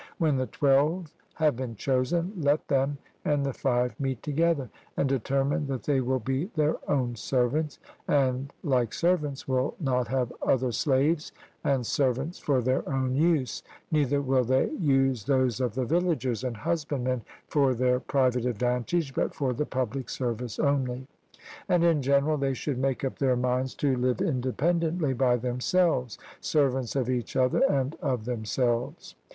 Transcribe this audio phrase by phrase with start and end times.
[0.17, 5.67] When the twelve have been chosen, let them and the five meet together, and determine
[5.67, 7.77] that they will be their own servants,
[8.07, 11.31] and, like servants, will not have other slaves
[11.63, 13.61] and servants for their own use,
[13.91, 19.35] neither will they use those of the villagers and husbandmen for their private advantage, but
[19.35, 21.05] for the public service only;
[21.69, 26.95] and in general they should make up their minds to live independently by themselves, servants
[26.95, 29.13] of each other and of themselves.